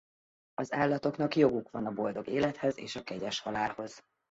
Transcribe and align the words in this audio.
Az 0.53 0.73
állatoknak 0.73 1.35
joguk 1.35 1.71
van 1.71 1.85
a 1.85 1.91
boldog 1.93 2.27
élethez 2.27 2.77
és 2.77 2.95
a 2.95 3.03
kegyes 3.03 3.39
halálhoz. 3.39 4.01